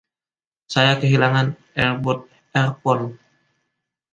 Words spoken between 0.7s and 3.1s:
Saya kehilangan earbud earphone.